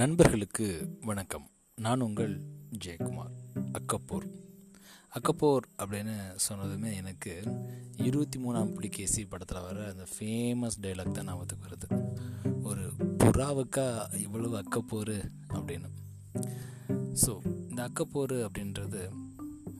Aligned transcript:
நண்பர்களுக்கு 0.00 0.98
வணக்கம். 1.00 1.50
நான் 1.76 2.00
உங்கள் 2.00 2.42
ஜெயக்குமார் 2.84 3.32
அக்கப்போர். 3.72 4.30
அக்கப்போர் 5.14 5.58
அப்படின்னு 5.78 6.38
சொன்னதுமே 6.48 6.94
எனக்கு 6.94 7.42
இருபத்தி 7.96 8.38
மூணாம் 8.38 8.74
புலிகேசி 8.74 9.24
படத்தில் 9.24 9.62
வர 9.62 9.88
அந்த 9.90 10.06
ஃபேமஸ் 10.18 10.80
டைலாக் 10.80 11.10
தான் 11.10 11.24
ஞாபகத்துக்கு 11.24 11.68
வருது. 11.68 12.16
ஒரு 12.62 12.92
புறாவுக்கா 13.18 14.14
இவ்வளவு 14.14 14.62
அக்கப்போர் 14.62 15.30
அப்படின்னு. 15.48 15.90
ஸோ 17.26 17.38
இந்த 17.68 17.88
அக்கப்போர் 17.88 18.48
அப்படின்றது 18.48 19.12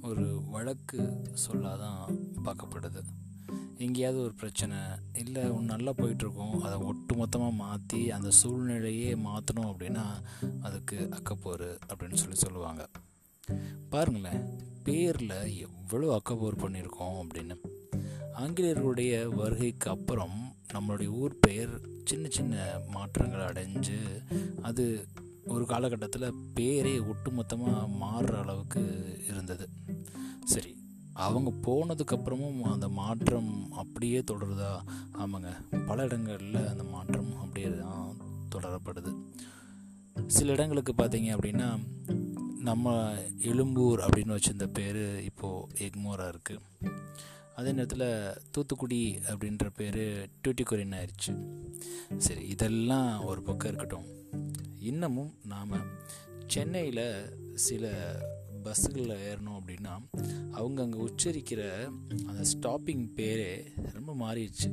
ஒரு 0.03 0.43
வழக்கு 0.47 1.23
சொல்லாதான் 1.49 2.19
பார்க்கப்படுது. 2.45 3.03
எங்கேயாவது 3.85 4.23
ஒரு 4.23 4.35
பிரச்சனை 4.35 4.77
இல்லை 5.13 5.43
ஒன்று 5.51 5.75
நல்லா 5.75 5.93
போயிட்டுருக்கோம் 5.93 6.59
அதை 6.61 6.79
ஒட்டு 6.79 7.15
மொத்தமாக 7.15 7.53
மாற்றி 7.53 8.11
அந்த 8.11 8.31
சூழ்நிலையே 8.31 9.15
மாற்றணும் 9.15 9.71
அப்படின்னா 9.73 10.05
அதுக்கு 10.63 11.09
அக்கப்போர் 11.11 11.79
அப்படின்னு 11.89 12.15
சொல்லி 12.15 12.35
சொல்லுவாங்க. 12.35 12.89
பாருங்களேன் 13.91 14.59
பேரில் 14.83 15.59
எவ்வளோ 15.59 16.09
அக்கப்போர் 16.17 16.61
பண்ணியிருக்கோம் 16.63 17.17
அப்படின்னு. 17.23 17.57
ஆங்கிலேயர்களுடைய 18.33 19.29
வருகைக்கு 19.29 19.91
அப்புறம் 19.91 20.55
நம்மளுடைய 20.73 21.07
ஊர் 21.07 21.39
பெயர் 21.41 21.81
சின்ன 22.05 22.29
சின்ன 22.29 22.81
மாற்றங்கள் 22.91 23.53
அடைஞ்சு 23.53 23.99
அது 24.63 25.07
ஒரு 25.47 25.67
காலகட்டத்தில் 25.67 26.35
பேரே 26.55 27.13
ஒட்டுமொத்தமாக 27.13 27.89
மாறுற 28.01 28.35
அளவுக்கு 28.43 28.83
இருந்தது. 29.29 29.69
சரி 30.45 30.79
அவங்க 31.21 31.51
போனதுக்கப்புறமும் 31.63 32.61
அந்த 32.61 32.89
மாற்றம் 32.89 33.73
அப்படியே 33.73 34.19
தொடருதா? 34.19 34.73
ஆமாங்க. 35.13 35.51
பல 35.87 36.03
இடங்களில் 36.03 36.69
அந்த 36.69 36.85
மாற்றம் 36.85 37.39
அப்படியே 37.41 37.79
தான் 37.79 38.17
தொடரப்படுது. 38.55 39.13
சில 40.27 40.53
இடங்களுக்கு 40.53 40.93
பார்த்தீங்க 40.93 41.31
அப்படின்னா 41.37 41.69
நம்ம 42.63 43.15
எழும்பூர் 43.39 44.01
அப்படின்னு 44.01 44.37
வச்சிருந்த 44.37 44.67
பேர் 44.67 45.25
இப்போது 45.25 45.67
எக்மோராக 45.79 46.33
இருக்குது 46.35 46.91
அதே 47.55 47.71
நேரத்தில் 47.73 48.35
தூத்துக்குடி 48.51 49.17
அப்படின்ற 49.17 49.71
பேர் 49.77 50.31
டூட்டிக்குரின் 50.43 50.97
ஆயிடுச்சு 50.97 51.33
சரி 52.17 52.47
இதெல்லாம் 52.47 53.25
ஒரு 53.25 53.43
பக்கம் 53.43 53.75
இருக்கட்டும். 53.75 54.07
இன்னமும் 54.79 55.35
நாம் 55.45 55.73
சென்னையில் 56.47 57.05
சில 57.55 57.93
பஸ்ஸுகளில் 58.65 59.19
ஏறணும் 59.31 59.59
அப்படின்னா 59.59 59.95
அவங்க 60.53 60.83
அங்கே 60.83 60.99
உச்சரிக்கிற 60.99 61.63
அந்த 62.27 62.43
ஸ்டாப்பிங் 62.53 63.07
பேரே 63.17 63.53
ரொம்ப 63.93 64.15
மாறிடுச்சு. 64.15 64.69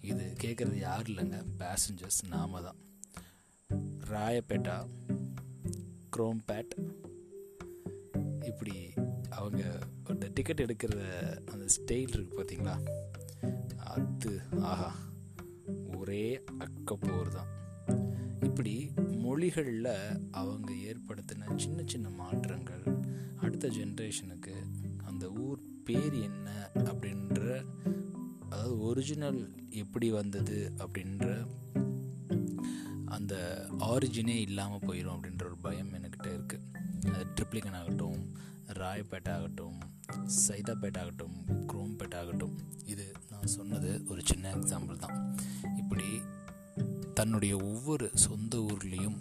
இது 0.00 0.36
கேட்குறது 0.42 0.74
யாரும் 0.74 1.06
இல்லைங்க. 1.06 1.44
பேசஞ்சர்ஸ் 1.58 2.28
நாம 2.28 2.60
தான். 2.60 2.80
ராயப்பேட்டா 4.10 4.86
குரோம்பேட் 6.16 6.74
இப்படி 8.44 8.92
அவங்க 9.30 9.88
அந்த 10.04 10.30
டிக்கெட் 10.34 10.60
எடுக்கிற 10.60 10.92
அந்த 11.46 11.64
ஸ்டைல் 11.76 12.14
இருக்குது 12.16 12.36
பார்த்தீங்களா 12.36 12.76
அது 13.76 14.40
ஆஹா. 14.60 14.90
ஒரே 15.96 16.42
அக்கப்போர் 16.58 17.28
தான். 17.28 17.50
இப்படி 18.42 18.90
மொழிகளில் 18.96 19.92
அவங்க 20.30 20.72
ஏற்படுத்தின 20.72 21.56
சின்ன 21.56 21.82
சின்ன 21.86 22.08
மாற்றங்கள் 22.08 22.84
அடுத்த 23.36 23.68
ஜென்ரேஷனுக்கு 23.68 24.54
அந்த 25.16 25.30
ஊர் 25.42 25.60
பேர் 25.84 26.14
என்ன 26.20 26.48
அப்படின்ற 26.84 27.42
அதாவது 28.48 28.80
ஒரிஜினல் 28.80 29.38
எப்படி 29.70 30.10
வந்தது 30.10 30.72
அப்படின்ற 30.78 31.26
அந்த 33.04 33.34
ஆரிஜினே 33.84 34.36
இல்லாமல் 34.40 34.84
போயிடும் 34.86 35.14
அப்படின்ற 35.14 35.44
ஒரு 35.44 35.56
பயம் 35.58 35.92
என்கிட்ட 35.94 36.28
இருக்குது 36.32 36.66
அது 37.12 37.24
ட்ரிப்ளிகன் 37.36 37.78
ஆகட்டும் 37.78 38.20
ராயப்பேட்டை 38.74 39.32
ஆகட்டும் 39.32 39.78
சைதாப்பேட் 40.48 40.98
ஆகட்டும் 40.98 41.36
குரோம்பேட்டை 41.66 42.14
ஆகட்டும் 42.14 42.56
இது 42.84 43.06
நான் 43.30 43.46
சொன்னது 43.46 44.02
ஒரு 44.08 44.22
சின்ன 44.24 44.54
எக்ஸாம்பிள் 44.54 44.96
தான். 44.96 45.18
இப்படி 45.76 46.08
தன்னுடைய 47.14 47.56
ஒவ்வொரு 47.64 48.10
சொந்த 48.18 48.56
ஊர்லேயும் 48.66 49.18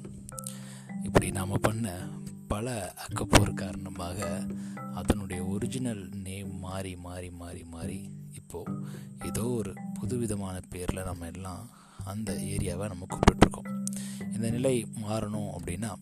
இப்படி 1.03 1.31
நாம் 1.31 1.62
பண்ண 1.62 1.88
பல 2.47 2.69
அக்கப்போர் 3.06 3.53
காரணமாக 3.53 4.19
அதனுடைய 4.94 5.34
ஒரிஜினல் 5.65 6.09
நேம் 6.09 6.59
மாறி 6.59 6.95
மாறி 6.95 7.29
மாறி 7.29 7.63
மாறி 7.63 8.09
இப்போது 8.33 8.73
ஏதோ 9.25 9.43
ஒரு 9.43 9.73
புதுவிதமான 9.99 10.59
பேரில் 10.69 11.03
நம்ம 11.03 11.25
எல்லாம் 11.25 11.69
அந்த 12.05 12.33
ஏரியாவை 12.33 12.87
நம்ம 12.87 13.05
கூப்பிட்டுருக்கோம். 13.13 13.85
இந்த 14.33 14.49
நிலை 14.49 14.85
மாறணும் 15.01 15.49
அப்படின்னா 15.57 15.95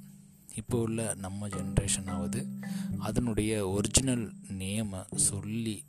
இப்போ 0.55 0.79
உள்ள 0.79 1.13
நம்ம 1.13 1.47
ஜென்ரேஷனாவது 1.47 2.45
அதனுடைய 2.97 3.67
ஒரிஜினல் 3.67 4.33
நேமை 4.47 4.99
சொல்லி 5.15 5.85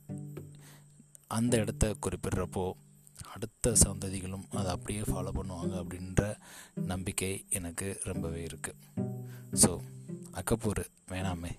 அந்த 1.27 1.57
இடத்த 1.57 1.95
குறிப்பிடுறப்போ 2.07 2.73
அடுத்த 3.33 3.75
சந்ததிகளும் 3.75 4.49
அதை 4.51 4.73
அப்படியே 4.73 5.01
ஃபாலோ 5.01 5.33
பண்ணுவாங்க 5.35 5.75
அப்படின்ற 5.83 6.37
நம்பிக்கை 6.75 7.45
எனக்கு 7.51 8.01
ரொம்பவே 8.05 8.47
இருக்குது 8.47 8.81
ஸோ 9.53 9.81
அக்கப்பூர் 10.33 10.85
வேணாமே. 11.09 11.53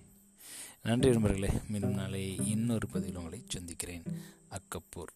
நன்றி 0.86 1.10
நண்பர்களே. 1.10 1.50
மீண்டும் 1.68 1.94
நாளை 1.94 2.36
இன்னொரு 2.46 2.86
பதிவில் 2.88 3.16
உங்களை 3.16 3.44
சந்திக்கிறேன். 3.48 4.02
அக்கப்பூர் 4.50 5.12